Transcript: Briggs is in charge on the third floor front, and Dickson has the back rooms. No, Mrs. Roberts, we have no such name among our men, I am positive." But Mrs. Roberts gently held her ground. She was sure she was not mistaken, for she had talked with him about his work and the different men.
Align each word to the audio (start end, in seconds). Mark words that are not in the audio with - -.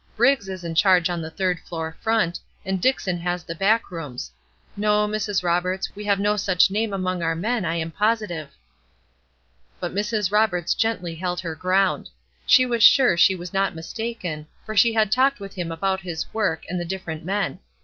Briggs 0.17 0.49
is 0.49 0.63
in 0.63 0.73
charge 0.73 1.11
on 1.11 1.21
the 1.21 1.29
third 1.29 1.59
floor 1.59 1.95
front, 2.01 2.39
and 2.65 2.81
Dickson 2.81 3.19
has 3.19 3.43
the 3.43 3.53
back 3.53 3.91
rooms. 3.91 4.31
No, 4.75 5.07
Mrs. 5.07 5.43
Roberts, 5.43 5.95
we 5.95 6.03
have 6.05 6.19
no 6.19 6.37
such 6.37 6.71
name 6.71 6.91
among 6.91 7.21
our 7.21 7.35
men, 7.35 7.65
I 7.65 7.75
am 7.75 7.91
positive." 7.91 8.49
But 9.79 9.93
Mrs. 9.93 10.31
Roberts 10.31 10.73
gently 10.73 11.13
held 11.13 11.41
her 11.41 11.53
ground. 11.53 12.09
She 12.47 12.65
was 12.65 12.81
sure 12.81 13.15
she 13.15 13.35
was 13.35 13.53
not 13.53 13.75
mistaken, 13.75 14.47
for 14.65 14.75
she 14.75 14.91
had 14.93 15.11
talked 15.11 15.39
with 15.39 15.53
him 15.53 15.71
about 15.71 16.01
his 16.01 16.25
work 16.33 16.63
and 16.67 16.79
the 16.79 16.83
different 16.85 17.23
men. 17.23 17.59